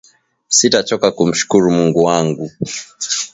Sita 0.55 0.79
choka 0.87 1.09
kumshukuru 1.15 1.65
Mungu 1.75 1.99
wangu 2.07 2.51